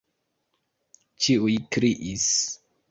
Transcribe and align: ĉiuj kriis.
ĉiuj 1.27 1.61
kriis. 1.77 2.29